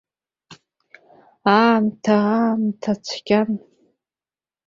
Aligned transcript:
Аамҭа, 1.57 2.17
аамҭа 2.41 2.93
цәгьан. 3.05 3.51